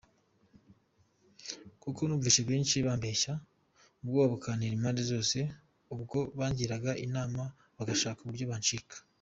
[1.81, 3.33] Kuko numvise benshi bambeshya,
[4.01, 5.37] Ubwoba bukantera impande zose,
[5.93, 7.41] Ubwo bangīraga inama,
[7.77, 8.97] Bagashaka uburyo banyica.